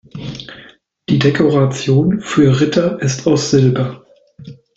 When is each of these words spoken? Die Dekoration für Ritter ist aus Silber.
Die 1.09 1.19
Dekoration 1.19 2.21
für 2.21 2.59
Ritter 2.59 2.99
ist 3.03 3.27
aus 3.27 3.51
Silber. 3.51 4.03